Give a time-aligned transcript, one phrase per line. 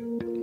[0.00, 0.39] Thank you.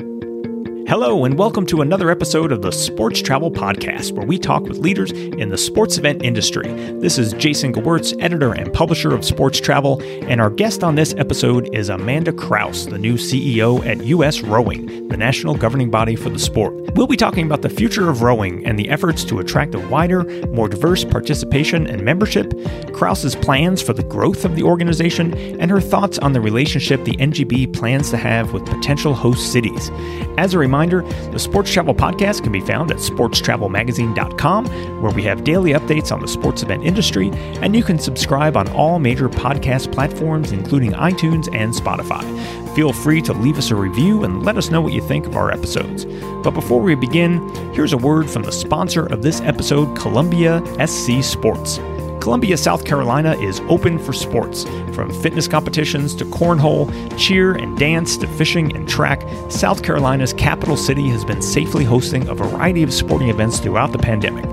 [0.87, 4.77] Hello, and welcome to another episode of the Sports Travel Podcast, where we talk with
[4.77, 6.65] leaders in the sports event industry.
[7.01, 11.13] This is Jason Gewirtz, editor and publisher of Sports Travel, and our guest on this
[11.17, 14.39] episode is Amanda Kraus, the new CEO at U.S.
[14.39, 16.73] Rowing, the national governing body for the sport.
[16.95, 20.23] We'll be talking about the future of rowing and the efforts to attract a wider,
[20.53, 22.53] more diverse participation and membership,
[22.93, 27.17] Kraus's plans for the growth of the organization, and her thoughts on the relationship the
[27.17, 29.91] NGB plans to have with potential host cities.
[30.37, 35.43] As a reminder, the Sports Travel Podcast can be found at sportstravelmagazine.com, where we have
[35.43, 37.31] daily updates on the sports event industry,
[37.61, 42.23] and you can subscribe on all major podcast platforms, including iTunes and Spotify.
[42.75, 45.35] Feel free to leave us a review and let us know what you think of
[45.35, 46.05] our episodes.
[46.43, 51.23] But before we begin, here's a word from the sponsor of this episode, Columbia SC
[51.23, 51.79] Sports.
[52.27, 54.65] Columbia, South Carolina is open for sports.
[54.93, 60.75] From fitness competitions to cornhole, cheer and dance to fishing and track, South Carolina's capital
[60.75, 64.43] city has been safely hosting a variety of sporting events throughout the pandemic.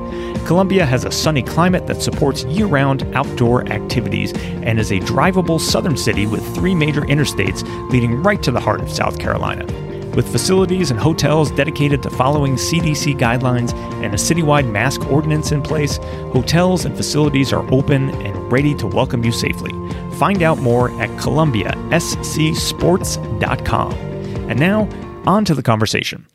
[0.47, 5.61] Columbia has a sunny climate that supports year round outdoor activities and is a drivable
[5.61, 9.67] southern city with three major interstates leading right to the heart of South Carolina.
[10.15, 15.62] With facilities and hotels dedicated to following CDC guidelines and a citywide mask ordinance in
[15.62, 15.97] place,
[16.33, 19.73] hotels and facilities are open and ready to welcome you safely.
[20.19, 23.92] Find out more at columbiascsports.com.
[24.51, 24.89] And now,
[25.27, 26.27] on to the conversation.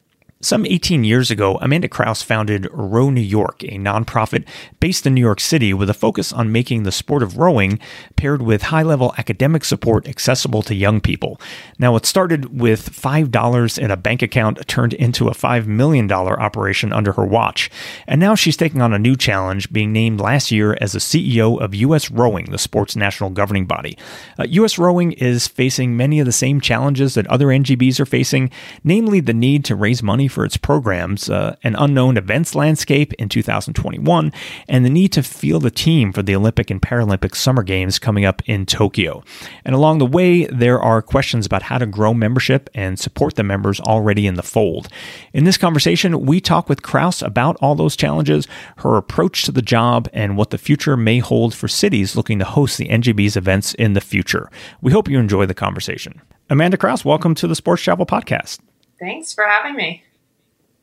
[0.42, 4.48] Some 18 years ago, Amanda Kraus founded Row New York, a nonprofit
[4.80, 7.78] based in New York City with a focus on making the sport of rowing
[8.16, 11.42] paired with high level academic support accessible to young people.
[11.78, 16.94] Now, it started with $5 in a bank account turned into a $5 million operation
[16.94, 17.70] under her watch.
[18.08, 21.60] And now she's taking on a new challenge, being named last year as the CEO
[21.60, 22.10] of U.S.
[22.10, 23.98] Rowing, the sport's national governing body.
[24.38, 24.78] Uh, U.S.
[24.78, 28.52] Rowing is facing many of the same challenges that other NGBs are facing,
[28.86, 33.30] namely the need to raise money for its programs, uh, an unknown events landscape in
[33.30, 34.32] 2021,
[34.68, 38.26] and the need to field a team for the Olympic and Paralympic Summer Games coming
[38.26, 39.24] up in Tokyo.
[39.66, 43.44] And along the way, there are questions about how to grow membership and support the
[43.44, 44.88] members already in the fold.
[45.34, 48.48] In this conversation, we talk with Kraus about all those challenges,
[48.78, 52.46] her approach to the job, and what the future may hold for cities looking to
[52.46, 54.50] host the NGB's events in the future.
[54.82, 56.22] We hope you enjoy the conversation.
[56.50, 58.60] Amanda Kraus, welcome to the Sports Travel Podcast.
[59.00, 60.04] Thanks for having me.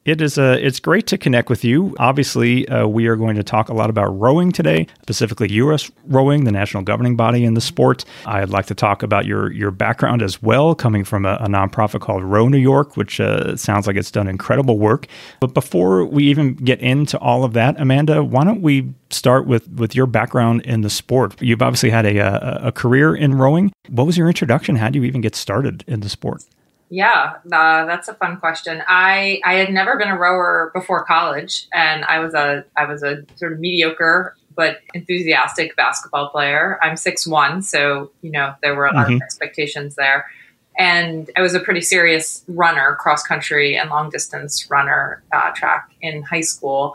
[0.06, 1.96] It is a, uh, it's great to connect with you.
[1.98, 5.90] Obviously, uh, we are going to talk a lot about rowing today, specifically U.S.
[6.04, 8.04] rowing, the national governing body in the sport.
[8.24, 12.02] I'd like to talk about your your background as well, coming from a, a nonprofit
[12.02, 15.08] called Row New York, which uh, sounds like it's done incredible work.
[15.40, 19.68] But before we even get into all of that, Amanda, why don't we start with
[19.70, 21.42] with your background in the sport?
[21.42, 23.72] You've obviously had a, a, a career in rowing.
[23.88, 24.76] What was your introduction?
[24.76, 26.44] How did you even get started in the sport?
[26.88, 28.82] Yeah, uh, that's a fun question.
[28.86, 33.02] I I had never been a rower before college, and I was a I was
[33.02, 36.78] a sort of mediocre but enthusiastic basketball player.
[36.82, 39.16] I'm six one, so you know there were a lot mm-hmm.
[39.16, 40.26] of expectations there.
[40.78, 45.90] And I was a pretty serious runner, cross country and long distance runner, uh, track
[46.02, 46.94] in high school.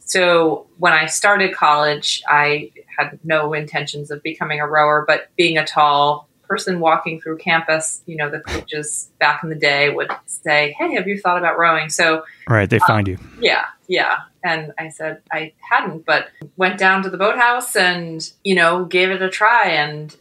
[0.00, 5.56] So when I started college, I had no intentions of becoming a rower, but being
[5.56, 10.10] a tall person walking through campus, you know, the coaches back in the day would
[10.26, 11.88] say, Hey, have you thought about rowing?
[11.88, 13.16] So, right, they um, find you.
[13.40, 14.18] Yeah, yeah.
[14.44, 19.08] And I said I hadn't, but went down to the boathouse and, you know, gave
[19.08, 19.68] it a try.
[19.68, 20.14] And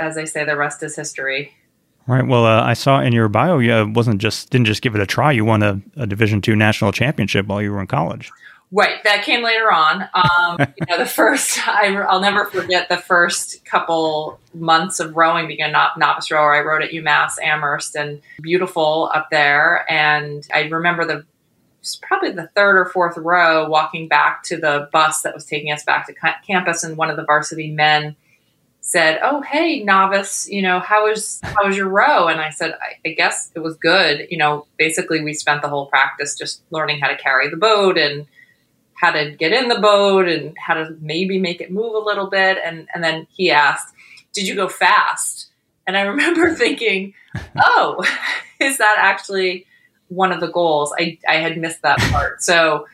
[0.00, 1.52] as I say, the rest is history.
[2.08, 2.26] Right.
[2.26, 5.06] Well, uh, I saw in your bio, you wasn't just didn't just give it a
[5.06, 5.30] try.
[5.30, 8.32] You won a, a Division two national championship while you were in college.
[8.70, 10.02] Right, that came later on.
[10.12, 15.46] Um, you know, the first I, will never forget the first couple months of rowing
[15.46, 16.54] being a novice rower.
[16.54, 21.24] I rowed at UMass Amherst and beautiful up there, and I remember the
[22.02, 25.84] probably the third or fourth row walking back to the bus that was taking us
[25.84, 26.14] back to
[26.46, 28.16] campus, and one of the varsity men
[28.82, 32.72] said, "Oh, hey, novice, you know, how was how was your row?" And I said,
[32.82, 36.62] I, I, guess it was good." You know, basically, we spent the whole practice just
[36.70, 38.26] learning how to carry the boat and
[38.98, 42.28] how to get in the boat and how to maybe make it move a little
[42.28, 42.58] bit.
[42.64, 43.94] And, and then he asked,
[44.32, 45.46] Did you go fast?
[45.86, 47.14] And I remember thinking,
[47.56, 48.04] Oh,
[48.60, 49.66] is that actually
[50.08, 50.92] one of the goals?
[50.98, 52.42] I, I had missed that part.
[52.42, 52.86] So,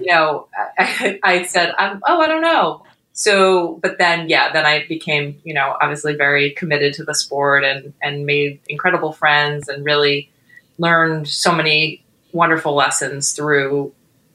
[0.00, 0.48] you know,
[0.78, 2.84] I, I said, I'm, Oh, I don't know.
[3.16, 7.62] So, but then, yeah, then I became, you know, obviously very committed to the sport
[7.62, 10.32] and, and made incredible friends and really
[10.78, 13.92] learned so many wonderful lessons through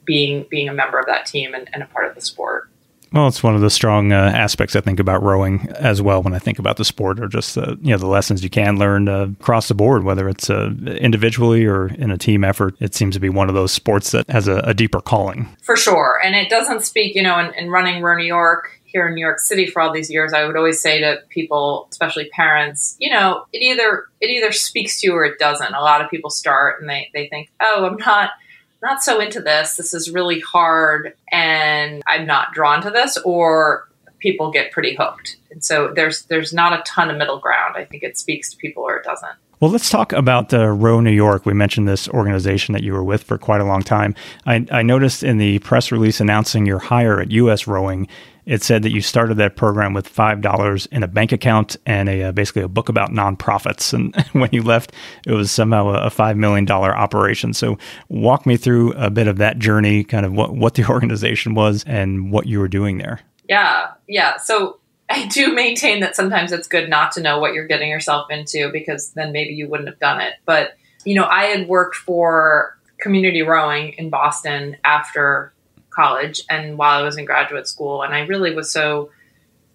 [0.09, 2.67] being being a member of that team and, and a part of the sport.
[3.13, 6.23] Well, it's one of the strong uh, aspects I think about rowing as well.
[6.23, 8.77] When I think about the sport, or just the you know the lessons you can
[8.77, 12.75] learn uh, across the board, whether it's uh, individually or in a team effort.
[12.79, 15.47] It seems to be one of those sports that has a, a deeper calling.
[15.61, 17.15] For sure, and it doesn't speak.
[17.15, 19.93] You know, in, in running Row New York here in New York City for all
[19.93, 24.31] these years, I would always say to people, especially parents, you know, it either it
[24.31, 25.73] either speaks to you or it doesn't.
[25.73, 28.31] A lot of people start and they they think, oh, I'm not
[28.81, 29.75] not so into this.
[29.75, 33.87] This is really hard and I'm not drawn to this or
[34.19, 35.37] people get pretty hooked.
[35.51, 37.75] And so there's there's not a ton of middle ground.
[37.77, 39.33] I think it speaks to people or it doesn't.
[39.59, 41.45] Well, let's talk about uh, Row New York.
[41.45, 44.15] We mentioned this organization that you were with for quite a long time.
[44.45, 47.67] I, I noticed in the press release announcing your hire at U.S.
[47.67, 48.07] Rowing,
[48.49, 52.09] it said that you started that program with five dollars in a bank account and
[52.09, 53.93] a uh, basically a book about nonprofits.
[53.93, 54.91] And when you left,
[55.27, 57.53] it was somehow a, a five million dollar operation.
[57.53, 57.77] So
[58.09, 61.83] walk me through a bit of that journey, kind of what what the organization was
[61.85, 63.19] and what you were doing there.
[63.47, 64.37] Yeah, yeah.
[64.37, 64.79] So
[65.11, 68.71] I do maintain that sometimes it's good not to know what you're getting yourself into
[68.71, 70.33] because then maybe you wouldn't have done it.
[70.45, 70.75] But
[71.05, 75.53] you know, I had worked for community rowing in Boston after
[75.99, 78.03] college and while I was in graduate school.
[78.03, 79.09] And I really was so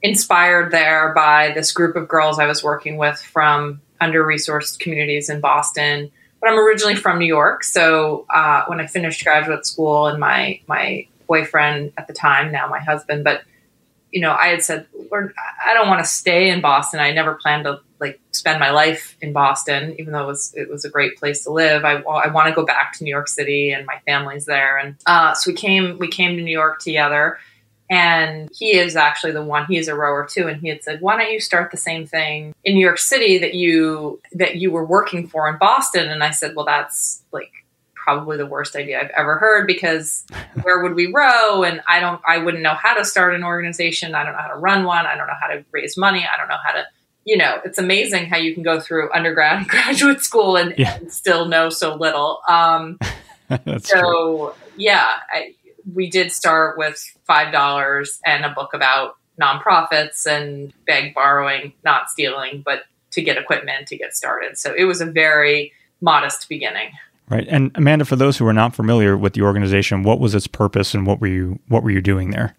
[0.02, 5.28] inspired there by this group of girls I was working with from under resourced communities
[5.28, 6.10] in Boston.
[6.40, 7.64] But I'm originally from New York.
[7.64, 12.68] So uh, when I finished graduate school and my, my boyfriend at the time, now
[12.68, 13.42] my husband, but
[14.10, 17.00] you know, I had said, I don't want to stay in Boston.
[17.00, 20.68] I never planned to like spend my life in Boston, even though it was it
[20.68, 21.82] was a great place to live.
[21.82, 24.76] I, I want to go back to New York City, and my family's there.
[24.76, 27.38] And uh, so we came we came to New York together.
[27.90, 29.66] And he is actually the one.
[29.66, 32.06] He is a rower too, and he had said, "Why don't you start the same
[32.06, 36.24] thing in New York City that you that you were working for in Boston?" And
[36.24, 37.52] I said, "Well, that's like
[38.04, 40.26] probably the worst idea I've ever heard because
[40.62, 41.62] where would we row?
[41.62, 44.14] And I don't, I wouldn't know how to start an organization.
[44.14, 45.06] I don't know how to run one.
[45.06, 46.26] I don't know how to raise money.
[46.30, 46.84] I don't know how to,
[47.24, 50.96] you know, it's amazing how you can go through undergrad and graduate school and, yeah.
[50.96, 52.40] and still know so little.
[52.48, 52.98] Um,
[53.78, 54.52] so true.
[54.76, 55.54] yeah, I,
[55.92, 62.62] we did start with $5 and a book about nonprofits and beg borrowing, not stealing,
[62.64, 64.58] but to get equipment to get started.
[64.58, 66.90] So it was a very modest beginning.
[67.28, 67.46] Right.
[67.48, 70.92] And Amanda, for those who are not familiar with the organization, what was its purpose
[70.92, 72.54] and what were you what were you doing there?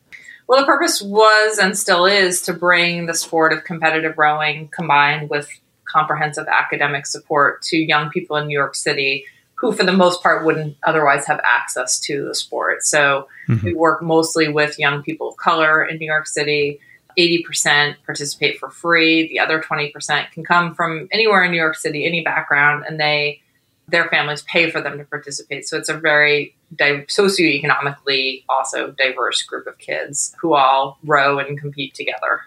[0.47, 5.29] Well, the purpose was and still is to bring the sport of competitive rowing combined
[5.29, 5.49] with
[5.85, 9.25] comprehensive academic support to young people in New York City
[9.55, 12.83] who, for the most part, wouldn't otherwise have access to the sport.
[12.83, 13.65] So mm-hmm.
[13.65, 16.79] we work mostly with young people of color in New York City.
[17.17, 19.29] 80% participate for free.
[19.29, 23.41] The other 20% can come from anywhere in New York City, any background, and they
[23.87, 25.67] their families pay for them to participate.
[25.67, 31.59] So it's a very di- socioeconomically also diverse group of kids who all row and
[31.59, 32.41] compete together.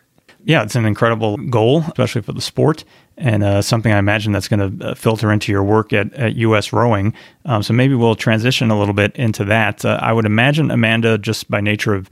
[0.44, 2.84] Yeah, it's an incredible goal, especially for the sport,
[3.16, 6.36] and uh, something I imagine that's going to uh, filter into your work at, at
[6.36, 6.72] U.S.
[6.72, 7.12] Rowing.
[7.44, 9.84] Um, so maybe we'll transition a little bit into that.
[9.84, 12.08] Uh, I would imagine, Amanda, just by nature of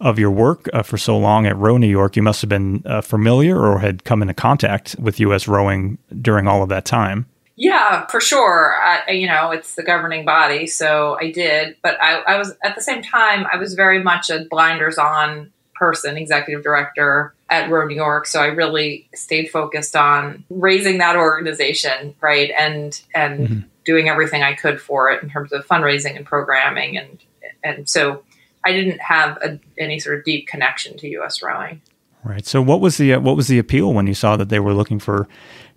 [0.00, 2.82] of your work uh, for so long at Row New York, you must have been
[2.86, 5.46] uh, familiar or had come into contact with U.S.
[5.46, 7.26] Rowing during all of that time.
[7.60, 8.74] Yeah, for sure.
[8.82, 11.76] I, you know, it's the governing body, so I did.
[11.82, 15.52] But I, I was at the same time, I was very much a blinders on
[15.74, 18.26] person, executive director at Row New York.
[18.26, 23.60] So I really stayed focused on raising that organization, right, and and mm-hmm.
[23.84, 27.18] doing everything I could for it in terms of fundraising and programming, and
[27.62, 28.24] and so
[28.64, 31.42] I didn't have a, any sort of deep connection to U.S.
[31.42, 31.82] rowing.
[32.24, 32.46] Right.
[32.46, 34.72] So what was the uh, what was the appeal when you saw that they were
[34.72, 35.28] looking for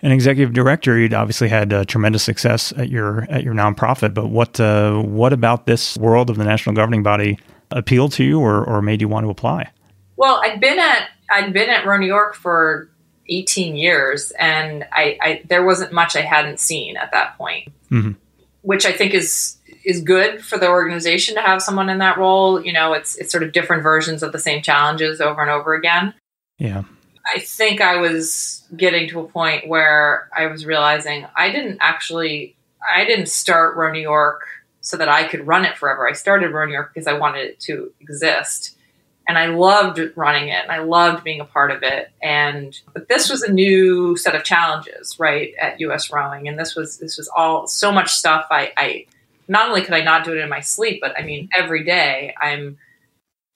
[0.03, 0.99] an executive director?
[0.99, 5.33] You'd obviously had uh, tremendous success at your at your nonprofit, but what uh, what
[5.33, 7.39] about this world of the national governing body
[7.71, 9.71] appealed to you or, or made you want to apply?
[10.17, 12.89] Well, I'd been at I'd been at Row New York for
[13.29, 18.11] 18 years, and I, I there wasn't much I hadn't seen at that point, mm-hmm.
[18.61, 22.63] which I think is is good for the organization to have someone in that role.
[22.63, 25.73] You know, it's it's sort of different versions of the same challenges over and over
[25.73, 26.13] again.
[26.57, 26.83] Yeah.
[27.33, 32.55] I think I was getting to a point where I was realizing I didn't actually,
[32.89, 34.45] I didn't start Row New York
[34.81, 36.07] so that I could run it forever.
[36.07, 38.77] I started Row New York because I wanted it to exist.
[39.27, 42.11] And I loved running it and I loved being a part of it.
[42.21, 46.47] And, but this was a new set of challenges, right, at US Rowing.
[46.47, 48.45] And this was, this was all so much stuff.
[48.51, 49.05] I, I,
[49.47, 52.35] not only could I not do it in my sleep, but I mean, every day
[52.39, 52.77] I'm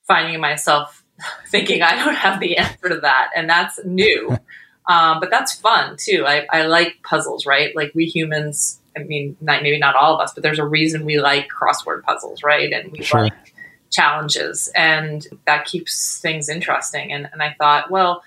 [0.06, 1.04] finding myself
[1.48, 3.30] thinking I don't have the answer to that.
[3.34, 4.36] And that's new.
[4.88, 6.24] Um, but that's fun too.
[6.26, 7.76] I, I like puzzles, right?
[7.76, 11.04] Like we humans, I mean, not, maybe not all of us, but there's a reason
[11.04, 12.72] we like crossword puzzles, right?
[12.72, 13.24] And we sure.
[13.24, 13.34] like
[13.90, 17.12] challenges, and that keeps things interesting.
[17.12, 18.22] And, and I thought, well,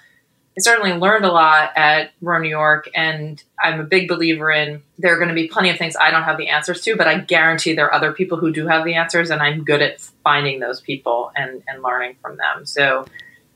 [0.58, 4.84] I certainly learned a lot at Row New York, and I'm a big believer in
[4.98, 7.08] there are going to be plenty of things I don't have the answers to, but
[7.08, 10.02] I guarantee there are other people who do have the answers, and I'm good at
[10.24, 12.66] finding those people and, and learning from them.
[12.66, 13.06] So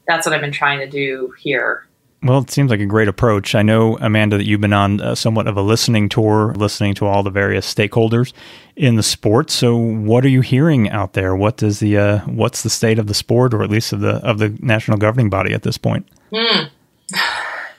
[0.07, 1.85] that's what I've been trying to do here.
[2.23, 3.53] Well, it seems like a great approach.
[3.53, 7.05] I know, Amanda, that you've been on uh, somewhat of a listening tour, listening to
[7.05, 8.33] all the various stakeholders
[8.75, 9.51] in the sport.
[9.51, 11.35] So, what are you hearing out there?
[11.35, 14.15] What does the uh, what's the state of the sport, or at least of the
[14.25, 16.07] of the national governing body at this point?
[16.33, 16.63] Hmm.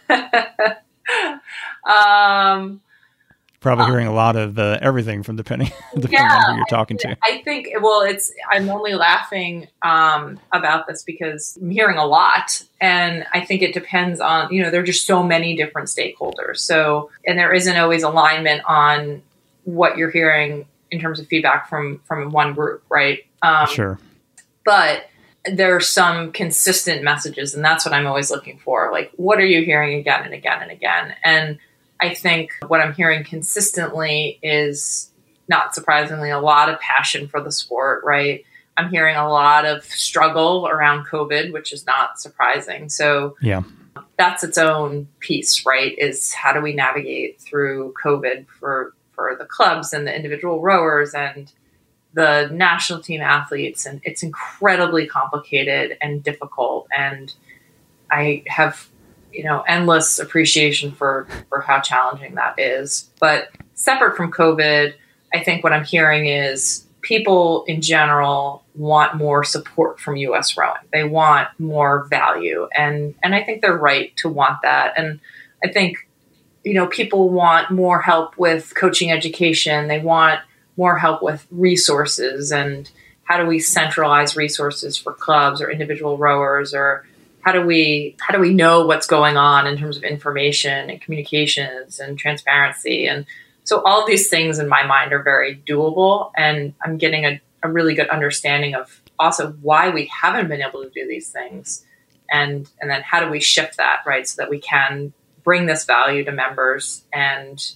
[1.86, 2.80] um,
[3.60, 6.66] Probably um, hearing a lot of uh, everything from depending, depending yeah, on who you're
[6.66, 7.16] talking to.
[7.22, 12.62] I think, well, it's, I'm only laughing um, about this because I'm hearing a lot.
[12.80, 16.58] And I think it depends on, you know, there are just so many different stakeholders.
[16.58, 19.22] So, and there isn't always alignment on
[19.64, 23.26] what you're hearing in terms of feedback from from one group, right?
[23.42, 23.98] Um, sure.
[24.64, 25.06] But
[25.52, 28.90] there are some consistent messages, and that's what I'm always looking for.
[28.92, 31.14] Like, what are you hearing again and again and again?
[31.22, 31.58] And
[32.00, 35.10] I think what I'm hearing consistently is
[35.48, 38.44] not surprisingly a lot of passion for the sport, right?
[38.76, 42.88] I'm hearing a lot of struggle around COVID, which is not surprising.
[42.88, 43.62] So, yeah.
[44.18, 45.94] That's its own piece, right?
[45.98, 51.14] Is how do we navigate through COVID for for the clubs and the individual rowers
[51.14, 51.50] and
[52.16, 56.88] the national team athletes and it's incredibly complicated and difficult.
[56.96, 57.32] And
[58.10, 58.88] i have
[59.32, 63.10] you know endless appreciation for for how challenging that is.
[63.20, 64.94] But separate from covid
[65.34, 70.80] i think what i'm hearing is people in general want more support from us rowing.
[70.92, 72.68] They want more value.
[72.76, 74.94] And and i think they're right to want that.
[74.96, 75.20] And
[75.62, 76.08] i think
[76.64, 79.88] you know people want more help with coaching education.
[79.88, 80.40] They want
[80.76, 82.90] more help with resources and
[83.24, 87.04] how do we centralize resources for clubs or individual rowers or
[87.40, 91.00] how do we how do we know what's going on in terms of information and
[91.00, 93.06] communications and transparency?
[93.06, 93.26] And
[93.66, 97.70] so all these things in my mind are very doable and i'm getting a, a
[97.70, 101.84] really good understanding of also why we haven't been able to do these things
[102.30, 105.12] and and then how do we shift that right so that we can
[105.44, 107.74] bring this value to members and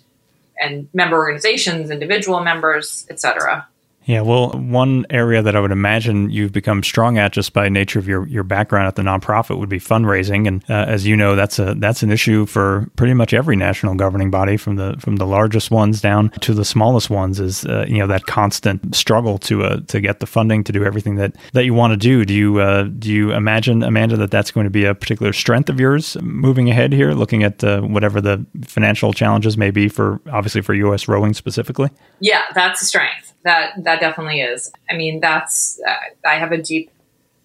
[0.61, 3.67] and member organizations, individual members, etc.
[4.07, 7.99] Yeah, well, one area that I would imagine you've become strong at just by nature
[7.99, 11.37] of your, your background at the nonprofit would be fundraising, and uh, as you know,
[11.37, 15.17] that's a that's an issue for pretty much every national governing body, from the from
[15.17, 17.41] the largest ones down to the smallest ones.
[17.41, 20.83] Is uh, you know that constant struggle to uh, to get the funding to do
[20.83, 22.25] everything that, that you want to do.
[22.25, 25.69] Do you uh, do you imagine, Amanda, that that's going to be a particular strength
[25.69, 30.23] of yours moving ahead here, looking at uh, whatever the financial challenges may be for
[30.33, 31.07] obviously for U.S.
[31.07, 31.91] rowing specifically?
[32.21, 34.73] Yeah, that's a strength that that definitely is.
[34.91, 36.91] I mean, that's uh, I have a deep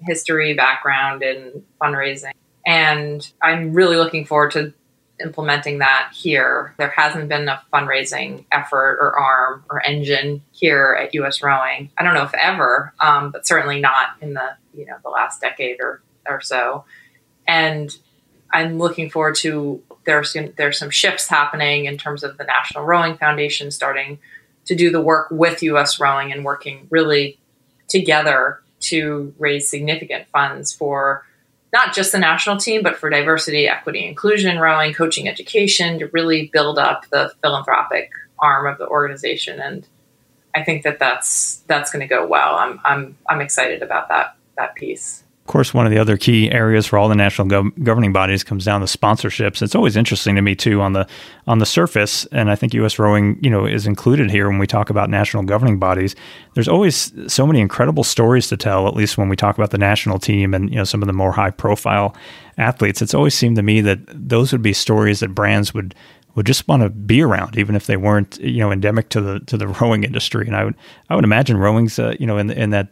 [0.02, 2.34] history background in fundraising,
[2.66, 4.74] and I'm really looking forward to
[5.24, 6.74] implementing that here.
[6.78, 11.90] There hasn't been a fundraising effort or arm or engine here at US Rowing.
[11.98, 15.42] I don't know if ever, um, but certainly not in the you know the last
[15.42, 16.86] decade or or so.
[17.48, 17.96] And
[18.52, 23.18] I'm looking forward to there's there's some shifts happening in terms of the National Rowing
[23.18, 24.20] Foundation starting
[24.66, 27.40] to do the work with US Rowing and working really
[27.88, 31.26] together to raise significant funds for
[31.76, 36.48] not just the national team, but for diversity, equity, inclusion, rowing, coaching, education to really
[36.54, 39.60] build up the philanthropic arm of the organization.
[39.60, 39.86] And
[40.56, 42.56] I think that that's that's going to go well.
[42.56, 45.25] I'm I'm I'm excited about that that piece.
[45.46, 48.44] Of course, one of the other key areas for all the national gov- governing bodies
[48.44, 49.62] comes down to sponsorships.
[49.62, 51.08] It's always interesting to me too on the
[51.46, 52.98] on the surface, and I think U.S.
[52.98, 56.16] rowing, you know, is included here when we talk about national governing bodies.
[56.56, 58.88] There's always so many incredible stories to tell.
[58.88, 61.14] At least when we talk about the national team and you know some of the
[61.14, 62.16] more high profile
[62.58, 65.94] athletes, it's always seemed to me that those would be stories that brands would
[66.34, 69.42] would just want to be around, even if they weren't you know endemic to the
[69.42, 70.48] to the rowing industry.
[70.48, 70.76] And I would
[71.12, 72.88] I would imagine rowing's uh, you know in in that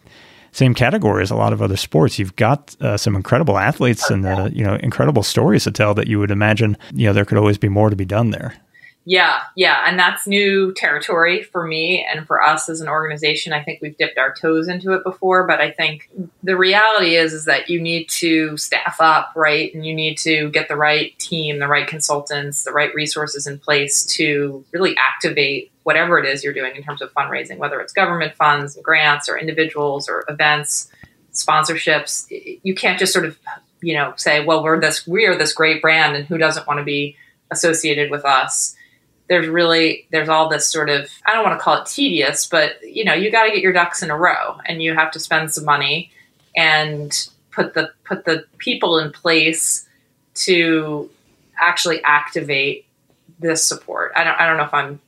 [0.54, 2.18] same category as a lot of other sports.
[2.18, 6.08] You've got uh, some incredible athletes and uh, you know incredible stories to tell that
[6.08, 8.56] you would imagine you know there could always be more to be done there.
[9.06, 13.52] Yeah, yeah, and that's new territory for me and for us as an organization.
[13.52, 16.10] I think we've dipped our toes into it before, but I think
[16.42, 19.74] the reality is is that you need to staff up, right?
[19.74, 23.60] And you need to get the right team, the right consultants, the right resources in
[23.60, 27.92] place to really activate whatever it is you're doing in terms of fundraising, whether it's
[27.92, 30.90] government funds, grants, or individuals, or events,
[31.34, 32.26] sponsorships.
[32.64, 33.38] You can't just sort of,
[33.82, 36.78] you know, say, "Well, we're this, we are this great brand, and who doesn't want
[36.78, 37.18] to be
[37.52, 38.78] associated with us?"
[39.28, 42.78] There's really there's all this sort of I don't want to call it tedious, but
[42.84, 45.20] you know you got to get your ducks in a row, and you have to
[45.20, 46.12] spend some money
[46.56, 49.88] and put the put the people in place
[50.36, 51.10] to
[51.60, 52.86] actually activate
[53.40, 54.12] this support.
[54.16, 55.00] I don't I don't know if I'm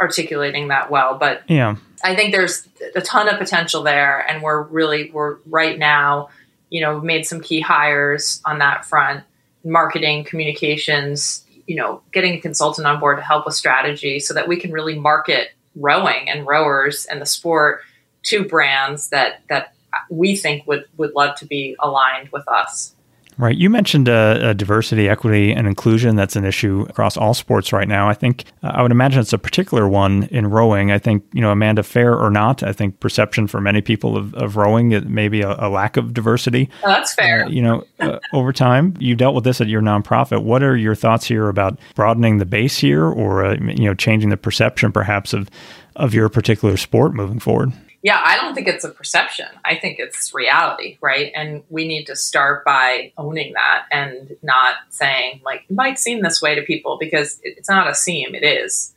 [0.00, 4.62] articulating that well, but yeah, I think there's a ton of potential there, and we're
[4.62, 6.28] really we're right now,
[6.70, 9.24] you know, made some key hires on that front,
[9.64, 14.48] marketing, communications, you know, getting a consultant on board to help with strategy so that
[14.48, 17.82] we can really market rowing and rowers and the sport
[18.24, 19.74] to brands that that
[20.10, 22.94] we think would would love to be aligned with us.
[23.38, 23.56] Right.
[23.56, 26.16] You mentioned uh, uh, diversity, equity, and inclusion.
[26.16, 28.08] That's an issue across all sports right now.
[28.08, 30.90] I think uh, I would imagine it's a particular one in rowing.
[30.90, 34.34] I think, you know, Amanda, fair or not, I think perception for many people of,
[34.34, 36.68] of rowing, it may be a, a lack of diversity.
[36.82, 37.44] Oh, that's fair.
[37.44, 40.42] Uh, you know, uh, over time, you dealt with this at your nonprofit.
[40.42, 44.30] What are your thoughts here about broadening the base here or, uh, you know, changing
[44.30, 45.48] the perception perhaps of,
[45.94, 47.72] of your particular sport moving forward?
[48.02, 49.48] Yeah, I don't think it's a perception.
[49.64, 51.32] I think it's reality, right?
[51.34, 56.22] And we need to start by owning that and not saying like it might seem
[56.22, 58.94] this way to people because it's not a seem, it is.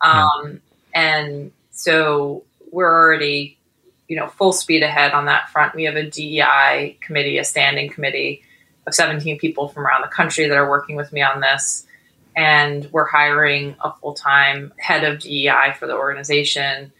[0.00, 0.60] Um,
[0.94, 2.42] And so
[2.72, 3.56] we're already,
[4.08, 5.76] you know, full speed ahead on that front.
[5.76, 8.42] We have a DEI committee, a standing committee
[8.86, 11.86] of 17 people from around the country that are working with me on this.
[12.34, 16.92] And we're hiring a full time head of DEI for the organization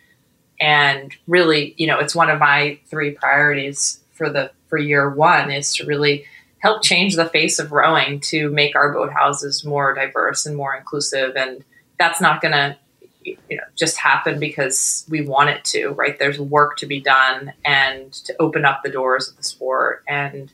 [0.61, 5.51] and really you know it's one of my three priorities for the for year one
[5.51, 6.25] is to really
[6.59, 11.35] help change the face of rowing to make our boathouses more diverse and more inclusive.
[11.35, 11.65] And
[11.99, 12.77] that's not going to
[13.23, 16.19] you know just happen because we want it to right?
[16.19, 20.05] There's work to be done and to open up the doors of the sport.
[20.07, 20.53] And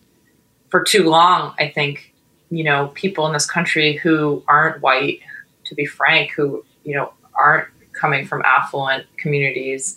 [0.70, 2.12] for too long i think
[2.50, 5.20] you know people in this country who aren't white
[5.64, 9.96] to be frank who you know aren't coming from affluent communities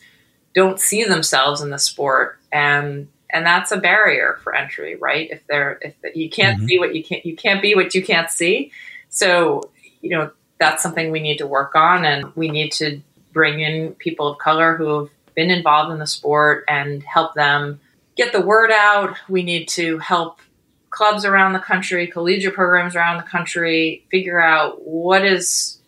[0.56, 2.40] don't see themselves in the sport.
[2.52, 5.30] And and that's a barrier for entry right?
[5.30, 6.68] If they're if you can't mm-hmm.
[6.68, 8.72] see what you can't you can't be what you can't see.
[9.10, 9.70] So
[10.02, 12.06] you know that's something we need to work on.
[12.06, 13.02] And we need to
[13.32, 17.80] bring in people of color who have been involved in the sport and help them
[18.16, 19.16] get the word out.
[19.30, 20.42] We need to help
[20.90, 25.79] clubs around the country collegiate programs around the country figure out what is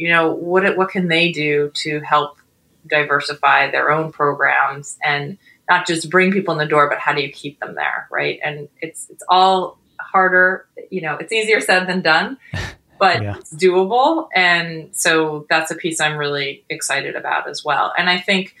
[0.00, 2.38] you know what what can they do to help
[2.86, 5.36] diversify their own programs and
[5.68, 8.40] not just bring people in the door but how do you keep them there right?
[8.42, 12.38] And it's it's all harder you know it's easier said than done
[12.98, 13.36] but yeah.
[13.36, 14.28] it's doable.
[14.34, 17.92] And so that's a piece i'm really excited about as well.
[17.98, 18.56] And i think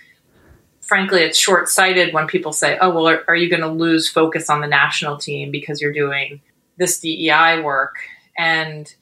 [0.82, 4.50] frankly it's short-sighted when people say oh well are, are you going to lose focus
[4.50, 6.42] on the national team because you're doing
[6.76, 7.96] this dei work?
[8.36, 8.94] And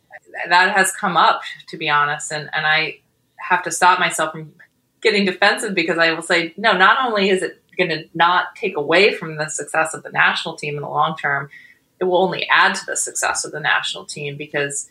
[0.49, 2.33] that has come up to be honest.
[2.33, 3.01] And and I
[3.49, 4.53] have to stop myself from
[5.01, 8.77] getting defensive because I will say no not only is it going to not take
[8.77, 11.49] away from the success of the national team in the long term
[12.01, 14.89] it will only add to the success of the national team because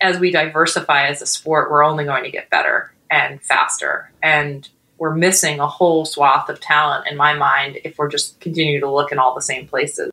[0.00, 4.10] as we diversify as a sport we're only going to get better and faster.
[4.22, 8.80] And we're missing a whole swath of talent in my mind if we're just continue
[8.80, 10.10] to look in all the same places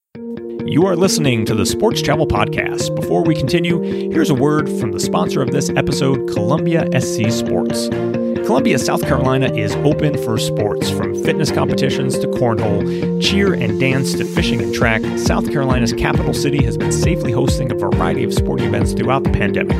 [0.71, 2.95] you are listening to the Sports Travel Podcast.
[2.95, 7.89] Before we continue, here's a word from the sponsor of this episode, Columbia SC Sports.
[8.45, 14.13] Columbia, South Carolina is open for sports from fitness competitions to cornhole, cheer and dance
[14.13, 15.01] to fishing and track.
[15.17, 19.29] South Carolina's capital city has been safely hosting a variety of sporting events throughout the
[19.29, 19.77] pandemic.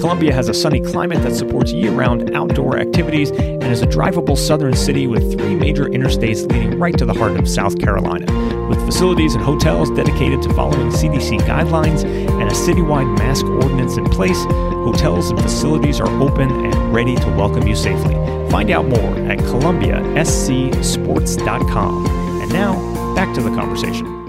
[0.00, 4.36] Columbia has a sunny climate that supports year round outdoor activities and is a drivable
[4.36, 8.26] southern city with three major interstates leading right to the heart of South Carolina.
[8.68, 14.04] With facilities and hotels dedicated to following CDC guidelines and a citywide mask ordinance in
[14.06, 14.42] place,
[14.84, 18.14] hotels and facilities are open and ready to welcome you safely.
[18.50, 22.06] Find out more at columbiascsports.com.
[22.42, 24.19] And now, back to the conversation.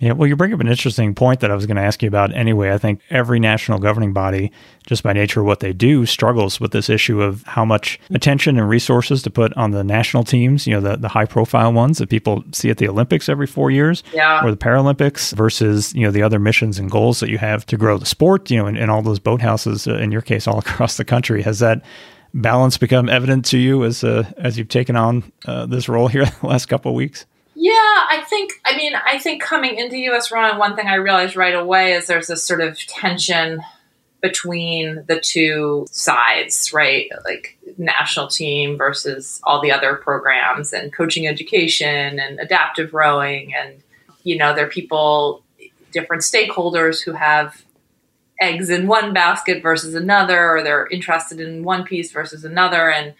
[0.00, 2.08] Yeah, well, you bring up an interesting point that I was going to ask you
[2.08, 2.72] about anyway.
[2.72, 4.50] I think every national governing body,
[4.86, 8.58] just by nature of what they do, struggles with this issue of how much attention
[8.58, 11.98] and resources to put on the national teams, you know, the, the high profile ones
[11.98, 14.44] that people see at the Olympics every four years yeah.
[14.44, 17.76] or the Paralympics versus, you know, the other missions and goals that you have to
[17.76, 20.96] grow the sport, you know, in, all those boathouses, uh, in your case, all across
[20.96, 21.42] the country.
[21.42, 21.82] Has that
[22.34, 26.24] balance become evident to you as, uh, as you've taken on uh, this role here
[26.40, 27.26] the last couple of weeks?
[27.64, 31.34] Yeah, I think, I mean, I think coming into US Rowing, one thing I realized
[31.34, 33.62] right away is there's this sort of tension
[34.20, 37.08] between the two sides, right?
[37.24, 43.54] Like national team versus all the other programs and coaching education and adaptive rowing.
[43.54, 43.82] And,
[44.24, 45.42] you know, there are people,
[45.90, 47.64] different stakeholders who have
[48.38, 52.90] eggs in one basket versus another, or they're interested in one piece versus another.
[52.90, 53.14] And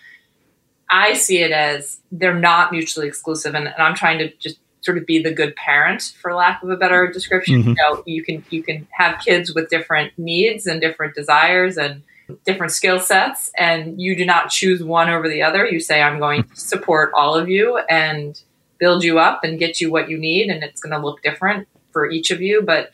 [0.95, 3.55] I see it as they're not mutually exclusive.
[3.55, 6.69] And, and I'm trying to just sort of be the good parent, for lack of
[6.71, 7.63] a better description.
[7.63, 7.67] Mhm.
[7.69, 12.03] You know, you can you can have kids with different needs and different desires and
[12.47, 15.67] different skill sets, and you do not choose one over the other.
[15.67, 18.41] You say, "I'm going to support all of you and
[18.79, 21.67] build you up and get you what you need," and it's going to look different
[21.93, 22.93] for each of you, but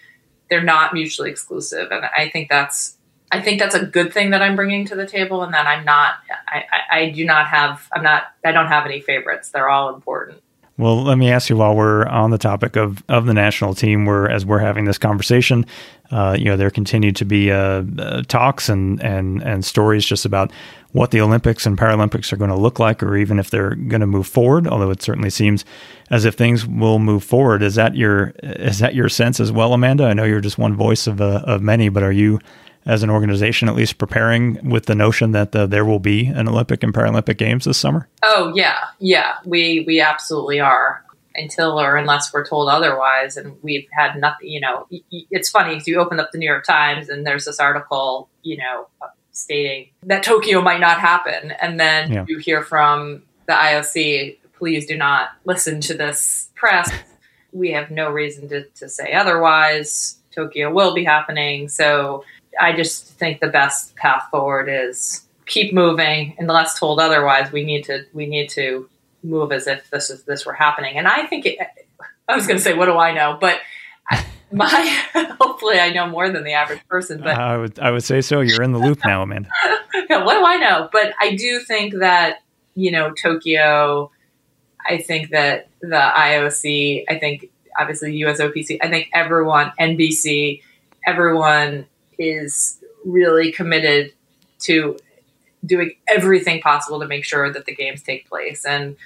[0.48, 1.92] they're not mutually exclusive.
[1.92, 2.96] And I think that's
[3.32, 5.84] I think that's a good thing that I'm bringing to the table, and that I'm
[5.84, 6.14] not.
[6.48, 7.88] I, I, I do not have.
[7.92, 8.24] I'm not.
[8.44, 9.50] I don't have any favorites.
[9.50, 10.42] They're all important.
[10.80, 14.06] Well, let me ask you while we're on the topic of, of the national team,
[14.06, 15.66] where as we're having this conversation,
[16.10, 20.24] uh, you know, there continue to be uh, uh, talks and, and and stories just
[20.24, 20.50] about
[20.92, 24.00] what the Olympics and Paralympics are going to look like, or even if they're going
[24.00, 24.66] to move forward.
[24.66, 25.66] Although it certainly seems
[26.08, 27.62] as if things will move forward.
[27.62, 30.04] Is that your is that your sense as well, Amanda?
[30.04, 32.40] I know you're just one voice of uh, of many, but are you
[32.86, 36.48] as an organization at least preparing with the notion that uh, there will be an
[36.48, 38.08] Olympic and Paralympic Games this summer?
[38.22, 39.34] Oh yeah, yeah.
[39.44, 43.36] We we absolutely are until or unless we're told otherwise.
[43.36, 44.48] And we've had nothing.
[44.48, 47.60] You know, it's funny if you open up the New York Times and there's this
[47.60, 48.88] article, you know,
[49.32, 52.24] stating that Tokyo might not happen, and then Yeah.
[52.26, 56.90] you hear from the IOC, please do not listen to this press.
[57.52, 60.16] we have no reason to, to say otherwise.
[60.32, 61.68] Tokyo will be happening.
[61.68, 62.22] So
[62.58, 67.52] I just think the best path forward is keep moving unless told otherwise.
[67.52, 68.88] We need to we need to
[69.22, 70.96] move as if this is this were happening.
[70.96, 71.58] And I think it,
[72.28, 73.36] I was going to say, what do I know?
[73.40, 73.60] But
[74.52, 75.02] my
[75.40, 77.20] hopefully I know more than the average person.
[77.20, 78.40] But I would I would say so.
[78.40, 79.50] You're in the loop now, Amanda.
[80.08, 80.88] yeah, what do I know?
[80.90, 82.42] But I do think that,
[82.74, 84.10] you know, Tokyo,
[84.88, 90.62] I think that the IOC, I think obviously USOPC, I think everyone, NBC,
[91.06, 91.86] everyone
[92.20, 94.12] is really committed
[94.60, 94.98] to
[95.64, 98.64] doing everything possible to make sure that the games take place.
[98.64, 98.96] And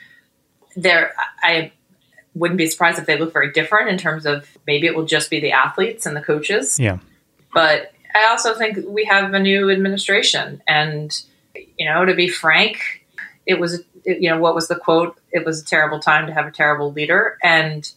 [0.76, 1.72] there, I
[2.34, 5.30] wouldn't be surprised if they look very different in terms of maybe it will just
[5.30, 6.78] be the athletes and the coaches.
[6.78, 6.98] Yeah.
[7.52, 10.60] But I also think we have a new administration.
[10.66, 11.16] And,
[11.78, 13.04] you know, to be frank,
[13.46, 13.74] it was,
[14.04, 15.16] it, you know, what was the quote?
[15.30, 17.38] It was a terrible time to have a terrible leader.
[17.42, 17.88] And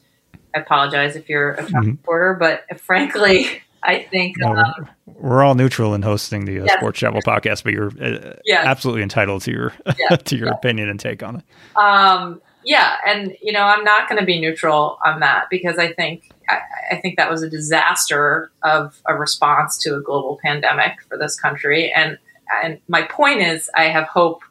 [0.56, 1.91] I apologize if you're a Trump Mhm.
[1.97, 6.73] supporter, but frankly, I think, No, um, we're all neutral in hosting the uh, Yes.
[6.78, 8.65] Sports Travel podcast, but you're uh, Yes.
[8.65, 9.73] absolutely entitled to your
[10.26, 11.43] to your opinion and take on it.
[11.82, 15.93] um, yeah, and you know, I'm not going to be neutral on that because I
[15.93, 16.60] think I,
[16.91, 21.39] I think that was a disaster of a response to a global pandemic for this
[21.39, 21.91] country.
[21.93, 22.17] And
[22.63, 24.41] and my point is, I have hope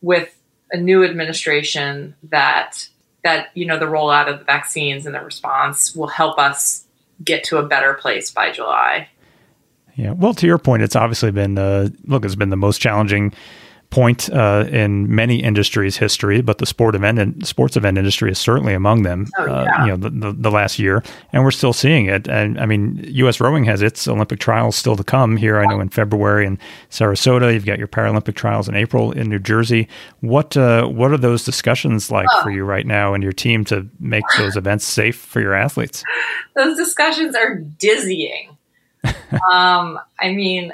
[0.00, 0.34] with
[0.70, 2.88] a new administration that
[3.22, 6.86] that you know the rollout of the vaccines and the response will help us
[7.24, 9.08] get to a better place by July.
[9.94, 10.12] Yeah.
[10.12, 13.32] Well, to your point, it's obviously been uh, look, it's been the most challenging
[13.92, 18.38] point uh, in many industries' history, but the sport event and sports event industry is
[18.38, 19.28] certainly among them.
[19.38, 22.26] Oh, uh, you know, the, the, the last year, and we're still seeing it.
[22.26, 23.38] And I mean, U.S.
[23.38, 25.60] rowing has its Olympic trials still to come here.
[25.60, 26.58] I know in February in
[26.90, 29.88] Sarasota, you've got your Paralympic trials in April in New Jersey.
[30.20, 32.42] What uh, what are those discussions like Oh.
[32.44, 36.02] for you right now and your team to make those events safe for your athletes?
[36.56, 38.56] those discussions are dizzying.
[39.52, 40.72] um, I mean,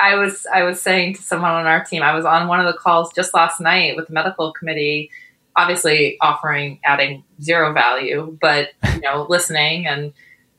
[0.00, 2.66] I was I was saying to someone on our team, I was on one of
[2.66, 5.10] the calls just last night with the medical committee,
[5.56, 10.12] obviously offering adding zero value, but you know, listening and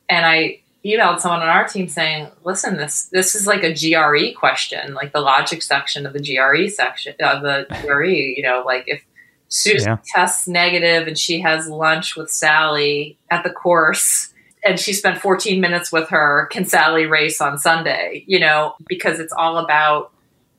[0.09, 4.37] and I emailed someone on our team saying, "Listen, this this is like a GRE
[4.37, 8.05] question, like the logic section of the GRE section of the GRE.
[8.05, 9.03] You know, like if
[9.47, 9.97] Susan Yeah.
[10.15, 14.30] tests negative and she has lunch with Sally at the course."
[14.63, 16.47] And she spent 14 minutes with her.
[16.51, 18.23] Can Sally race on Sunday?
[18.27, 20.11] You know, because it's all about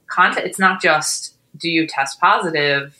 [0.08, 0.46] content.
[0.46, 2.96] It's not just do you test positive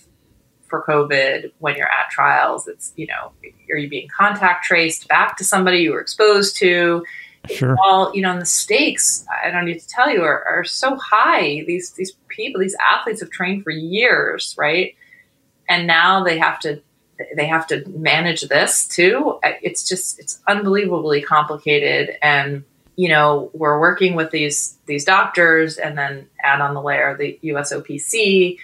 [0.69, 2.69] for COVID when you're at trials.
[2.69, 3.33] It's, you know,
[3.71, 7.05] are you being contact traced back to somebody you were exposed to?
[7.51, 7.77] Sure.
[7.83, 10.95] all you know and the stakes i don't need to tell you are, are so
[10.95, 14.95] high these these people these athletes have trained for years right
[15.69, 16.81] and now they have to
[17.37, 22.65] they have to manage this too it's just it's unbelievably complicated and
[22.97, 27.39] you know we're working with these these doctors and then add on the layer the
[27.45, 28.59] usopc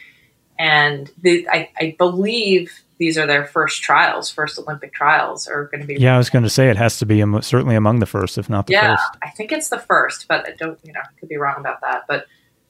[0.60, 5.80] and the, I, I believe these are their first trials first olympic trials are going
[5.80, 8.00] to be Yeah, I was going to say it has to be am- certainly among
[8.00, 9.18] the first, if not the yeah, first.
[9.22, 11.80] I think it's the first, but I don't, you know, I could be wrong about
[11.82, 12.06] that.
[12.08, 12.26] But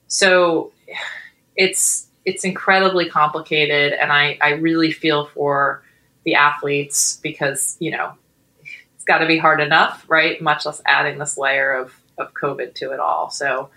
[0.07, 0.71] so
[1.55, 5.83] it's it's incredibly complicated, and I I really feel for
[6.25, 8.13] the athletes because you know
[8.95, 10.41] it's got to be hard enough, right?
[10.41, 13.29] Much less adding this layer of of COVID to it all.
[13.29, 13.69] So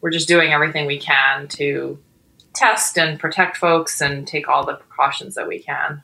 [0.00, 1.98] we're just doing everything we can to
[2.54, 6.02] test and protect folks and take all the precautions that we can.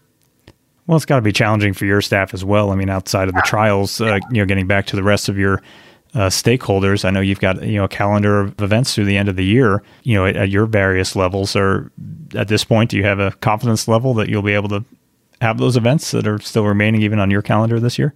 [0.87, 2.71] Well, it's got to be challenging for your staff as well.
[2.71, 5.39] I mean, outside of the trials, uh, you know, getting back to the rest of
[5.39, 5.63] your
[6.15, 7.05] uh, stakeholders.
[7.05, 9.45] I know you've got you know a calendar of events through the end of the
[9.45, 9.83] year.
[10.03, 11.55] You know, at, at, your various levels.
[11.55, 11.91] Or
[12.35, 14.85] at this point, do you have a confidence level that you'll be able to
[15.41, 18.15] have those events that are still remaining even on your calendar this year?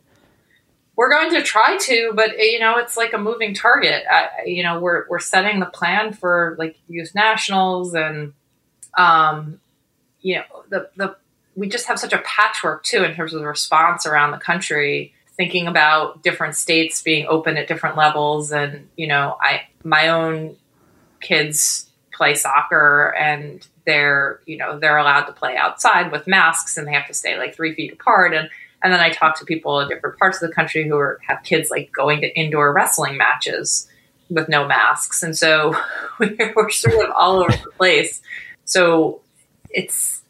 [0.96, 4.04] We're going to try to, but you know, it's like a moving target.
[4.10, 8.32] I, you know, we're we're setting the plan for like youth nationals and,
[8.96, 9.60] um,
[10.20, 11.16] you know, the the
[11.56, 15.13] we just have such a patchwork too in terms of the response around the country
[15.36, 20.56] thinking about different states being open at different levels and you know i my own
[21.20, 26.86] kids play soccer and they're you know they're allowed to play outside with masks and
[26.86, 28.34] they have to stay like three feet apart.
[28.34, 28.48] And
[28.82, 31.42] and then i talk to people in different parts of the country who are, have
[31.42, 33.88] kids like going to indoor wrestling matches
[34.30, 35.22] with no masks.
[35.22, 35.74] And so
[36.18, 38.22] we're sort of all over the place.
[38.64, 39.20] So
[39.70, 40.22] it's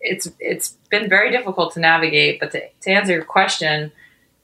[0.00, 2.38] it's it's been very difficult to navigate.
[2.38, 3.90] But to, to answer your question,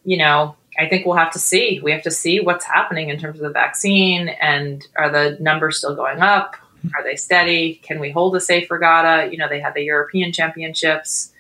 [0.05, 1.81] you know, I think we'll have to see.
[1.83, 5.79] We have to see what's happening in terms of the vaccine and are the numbers
[5.79, 6.57] still going up?
[6.97, 7.81] Are they steady?
[7.83, 9.31] Can we hold a safe regatta?
[9.31, 11.33] You know, they had the European Championships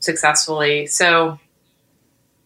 [0.00, 0.86] successfully.
[0.86, 1.38] So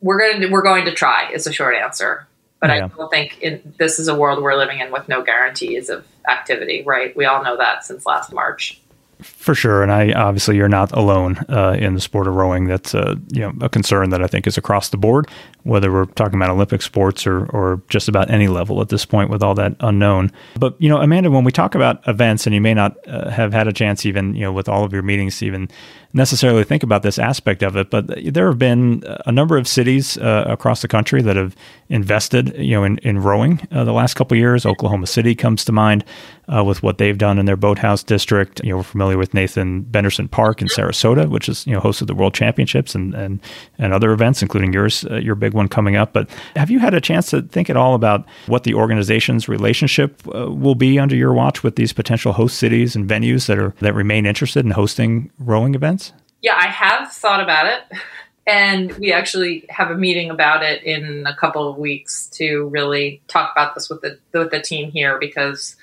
[0.00, 1.30] we're going to we're going to try.
[1.32, 2.26] Is a short answer.
[2.60, 2.84] But yeah.
[2.84, 6.06] I don't think in, this is a world we're living in with no guarantees of
[6.28, 6.82] activity.
[6.86, 7.16] Right?
[7.16, 8.80] We all know that since last March.
[9.22, 12.66] For sure, and I obviously you're not alone uh, in the sport of rowing.
[12.66, 15.26] That's uh, you know a concern that I think is across the board,
[15.66, 19.30] whether we're talking about Olympic sports or or just about any level at this point
[19.30, 20.30] with all that unknown.
[20.58, 23.52] But you know, Amanda, when we talk about events, and you may not uh, have
[23.52, 25.68] had a chance even you know with all of your meetings to even
[26.12, 30.16] necessarily think about this aspect of it, but there have been a number of cities
[30.18, 31.54] uh, across the country that have
[31.88, 34.64] invested you know in in rowing uh, the last couple years.
[34.64, 36.04] Oklahoma City comes to mind
[36.48, 38.60] uh, with what they've done in their boathouse district.
[38.62, 42.06] You know, we're familiar with Nathan Benderson Park in Sarasota, which is you know hosted
[42.06, 43.40] the World Championships and and
[43.78, 46.12] and other events, including yours, uh, your big one coming up.
[46.12, 50.22] But have you had a chance to think at all about what the organization's relationship
[50.28, 53.74] uh, will be under your watch with these potential host cities and venues that are
[53.80, 56.12] that remain interested in hosting rowing events?
[56.42, 57.98] Yeah, I have thought about it.
[58.46, 63.20] And we actually have a meeting about it in a couple of weeks to really
[63.26, 65.74] talk about this with the with the team here because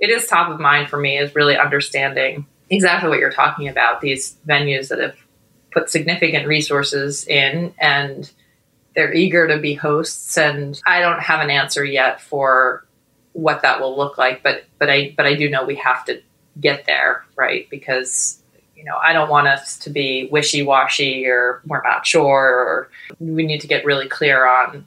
[0.00, 4.00] it is top of mind for me is really understanding exactly what you're talking about
[4.00, 5.16] these venues that have
[5.70, 8.30] put significant resources in and
[8.98, 12.84] they're eager to be hosts and i don't have an answer yet for
[13.32, 16.20] what that will look like but but i but i do know we have to
[16.60, 18.42] get there right because
[18.74, 23.46] you know i don't want us to be wishy-washy or we're not sure or we
[23.46, 24.84] need to get really clear on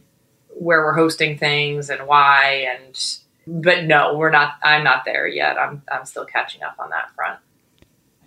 [0.50, 4.56] where we're hosting things and why and but no, we're not.
[4.64, 5.58] I'm not there yet.
[5.58, 7.40] I'm I'm still catching up on that front.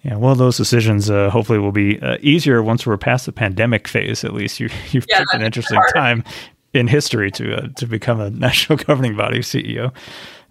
[0.05, 3.89] Yeah, well, those decisions uh, hopefully will be uh, easier once we're past the pandemic
[3.89, 4.23] phase.
[4.23, 5.95] At least you you've yeah, an interesting hard.
[5.95, 6.25] time
[6.73, 9.93] in history to uh, to become a national governing body CEO.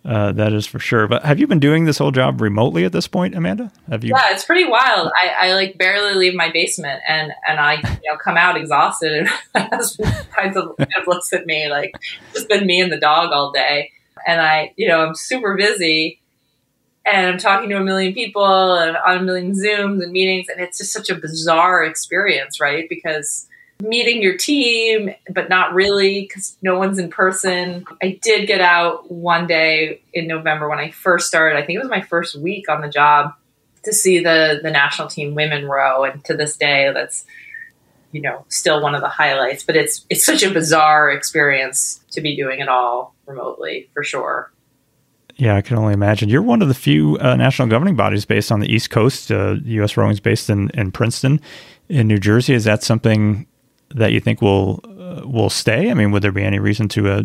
[0.05, 1.07] Uh, that is for sure.
[1.07, 3.71] But have you been doing this whole job remotely at this point, Amanda?
[3.89, 4.13] Have you?
[4.13, 5.09] Yeah, it's pretty wild.
[5.15, 9.13] I, I like barely leave my basement, and and I you know come out exhausted,
[9.13, 10.75] and my husband kind of
[11.07, 11.93] looks at me like
[12.33, 13.91] it's been me and the dog all day
[14.25, 16.19] and I, you know, I'm super busy
[17.05, 20.47] and I'm talking to a million people and on a million Zooms and meetings.
[20.49, 22.87] And it's just such a bizarre experience, right?
[22.87, 23.47] Because
[23.81, 27.85] meeting your team, but not really because no one's in person.
[28.01, 31.57] I did get out one day in November when I first started.
[31.57, 33.33] I think it was my first week on the job
[33.83, 37.25] to see the the national team women row, and to this day, that's
[38.13, 39.63] you know still one of the highlights.
[39.63, 44.51] But it's it's such a bizarre experience to be doing it all remotely for sure.
[45.43, 46.29] Yeah, I can only imagine.
[46.29, 49.29] You're one of the few uh, national governing bodies based on the East Coast.
[49.29, 49.97] Uh, U.S.
[49.97, 51.41] Rowing is based in, in Princeton,
[51.89, 52.53] in New Jersey.
[52.53, 53.45] Is that something
[53.93, 55.91] that you think will uh, will stay?
[55.91, 57.23] I mean, would there be any reason to uh,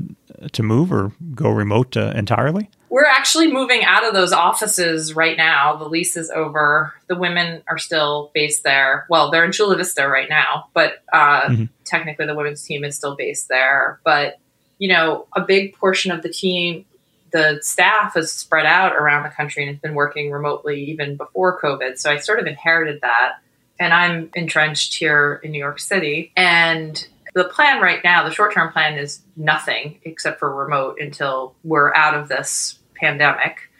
[0.51, 2.69] to move or go remote uh, entirely?
[2.89, 5.77] We're actually moving out of those offices right now.
[5.77, 6.93] The lease is over.
[7.07, 9.07] The women are still based there.
[9.09, 11.65] Well, they're in Chula Vista right now, but uh, mm-hmm.
[11.85, 14.01] technically the women's team is still based there.
[14.03, 14.41] But
[14.79, 16.85] you know, a big portion of the team,
[17.31, 21.61] the staff is spread out around the country and has been working remotely even before
[21.61, 21.99] COVID.
[21.99, 23.39] So I sort of inherited that.
[23.81, 26.33] And I'm entrenched here in New York City.
[26.37, 31.55] And the plan right now, the short term plan is nothing except for remote until
[31.63, 33.71] we're out of this pandemic.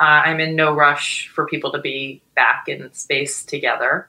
[0.00, 4.08] Uh, I'm in no rush for people to be back in space together.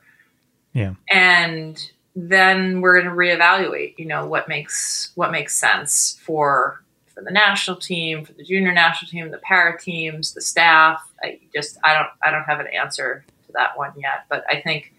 [0.74, 0.94] Yeah.
[1.10, 1.80] And
[2.16, 6.84] then we're going to reevaluate you know what makes what makes sense for
[7.20, 11.02] for the national team, for the junior national team, the para teams, the staff.
[11.22, 14.62] I just I don't I don't have an answer to that one yet, but I
[14.62, 14.94] think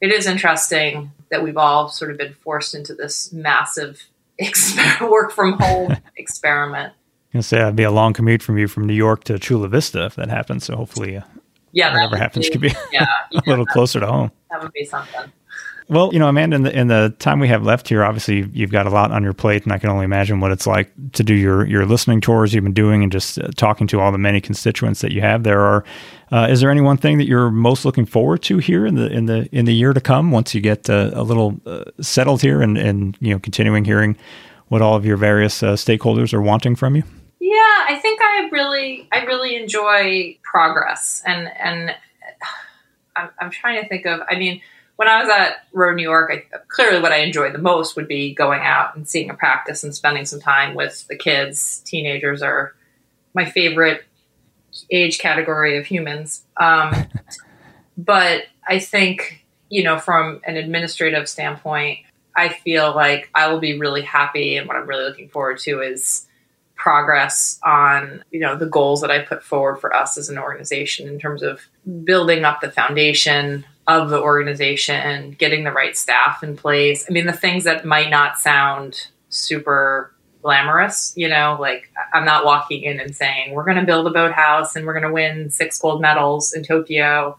[0.00, 4.08] it is interesting that we've all sort of been forced into this massive
[4.42, 6.94] exper- work from home experiment.
[7.34, 10.04] I say that'd be a long commute from you from New York to Chula Vista
[10.04, 10.64] if that happens.
[10.64, 11.22] So hopefully, uh,
[11.70, 14.32] yeah, whatever happens be, could be yeah, a little closer to home.
[14.50, 15.32] That would be something.
[15.88, 18.70] Well, you know, Amanda, in the, in the time we have left here, obviously you've
[18.70, 21.24] got a lot on your plate, and I can only imagine what it's like to
[21.24, 24.18] do your your listening tours you've been doing and just uh, talking to all the
[24.18, 25.42] many constituents that you have.
[25.42, 25.84] There are.
[26.30, 29.06] Uh, is there any one thing that you're most looking forward to here in the
[29.10, 32.40] in the in the year to come once you get uh, a little uh, settled
[32.40, 34.16] here and and you know continuing hearing
[34.68, 37.02] what all of your various uh, stakeholders are wanting from you?
[37.38, 41.94] Yeah, I think I really I really enjoy progress and and
[43.16, 44.20] I'm, I'm trying to think of.
[44.30, 44.62] I mean
[44.96, 48.08] when I was at Row New York, I, clearly what I enjoyed the most would
[48.08, 51.82] be going out and seeing a practice and spending some time with the kids.
[51.84, 52.74] Teenagers are
[53.34, 54.04] my favorite
[54.90, 56.44] age category of humans.
[56.56, 56.94] Um,
[57.96, 62.00] but I think, you know, from an administrative standpoint,
[62.36, 64.56] I feel like I will be really happy.
[64.56, 66.26] And what I'm really looking forward to is
[66.82, 71.06] progress on you know the goals that I put forward for us as an organization
[71.06, 71.60] in terms of
[72.02, 77.04] building up the foundation of the organization, getting the right staff in place.
[77.08, 82.44] I mean, the things that might not sound super glamorous, you know, like I'm not
[82.44, 85.50] walking in and saying, we're going to build a boathouse and we're going to win
[85.50, 87.36] six gold medals in Tokyo.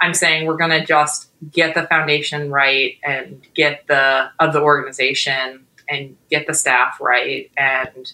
[0.00, 4.60] I'm saying we're going to just get the foundation right and get the of the
[4.60, 8.12] organization and get the staff right and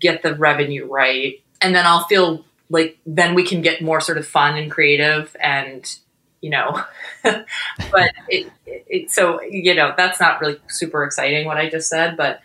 [0.00, 1.40] get the revenue right.
[1.60, 5.36] And then I'll feel like then we can get more sort of fun and creative
[5.40, 5.98] and
[6.40, 6.82] you know,
[7.22, 12.16] but it, it, so you know that's not really super exciting what I just said,
[12.16, 12.40] but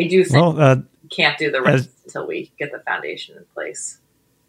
[0.00, 0.76] I do think well, uh,
[1.10, 3.98] can't do the rest as, until we get the foundation in place.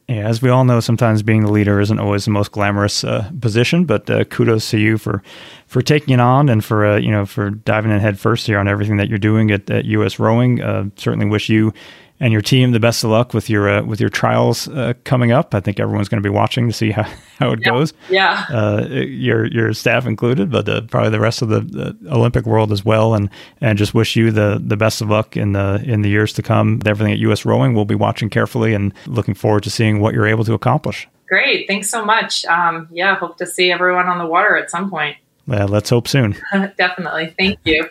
[0.07, 3.31] Yeah, as we all know, sometimes being the leader isn't always the most glamorous uh,
[3.41, 3.85] position.
[3.85, 5.23] But uh, kudos to you for
[5.65, 8.59] for taking it on and for uh, you know for diving in head first here
[8.59, 10.19] on everything that you're doing at, at U.S.
[10.19, 10.61] Rowing.
[10.61, 11.73] Uh, certainly wish you
[12.19, 15.31] and your team the best of luck with your uh, with your trials uh, coming
[15.31, 15.53] up.
[15.53, 17.03] I think everyone's going to be watching to see how,
[17.39, 17.69] how it yeah.
[17.69, 17.93] goes.
[18.09, 22.45] Yeah, uh, your your staff included, but uh, probably the rest of the, the, Olympic
[22.45, 23.13] world as well.
[23.13, 23.29] And
[23.61, 26.41] and just wish you the the best of luck in the in the years to
[26.41, 26.79] come.
[26.85, 27.45] Everything at U.S.
[27.45, 31.07] Rowing, we'll be watching carefully and looking forward to seeing what you're able to accomplish.
[31.27, 32.45] Great, thanks so much.
[32.45, 35.17] Um, yeah, hope to see everyone on the water at some point.
[35.47, 36.35] Yeah, let's hope soon.
[36.77, 37.33] Definitely.
[37.37, 37.89] Thank you.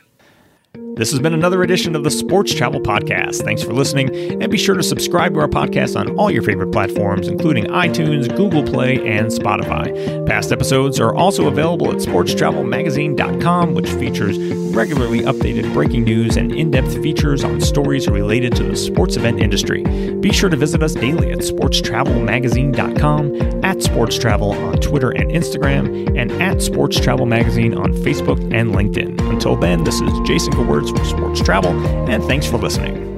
[0.74, 3.42] This has been another edition of the Sports Travel Podcast.
[3.42, 6.72] Thanks for listening, and be sure to subscribe to our podcast on all your favorite
[6.72, 10.26] platforms, including iTunes, Google Play, and Spotify.
[10.26, 14.38] Past episodes are also available at sportstravelmagazine.com, which features
[14.74, 19.40] regularly updated breaking news and in depth features on stories related to the sports event
[19.40, 19.82] industry.
[20.24, 26.18] Be sure to visit us daily at sportstravelmagazine.com, at Sports Travel on Twitter and Instagram,
[26.18, 29.20] and at Sports Travel Magazine on Facebook and LinkedIn.
[29.28, 31.72] Until then, this is Jason words for sports travel,
[32.08, 33.13] and thanks for listening.